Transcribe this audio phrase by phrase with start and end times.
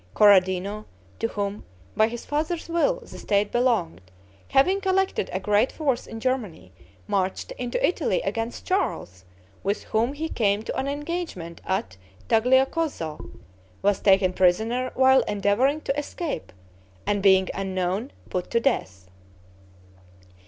[0.15, 0.85] Corradino,
[1.19, 1.63] to whom,
[1.95, 4.01] by his father's will, the state belonged,
[4.47, 6.71] having collected a great force in Germany,
[7.07, 9.25] marched into Italy against Charles,
[9.61, 11.97] with whom he came to an engagement at
[12.29, 13.29] Tagliacozzo,
[13.83, 16.51] was taken prisoner while endeavoring to escape,
[17.05, 19.07] and being unknown, put to death.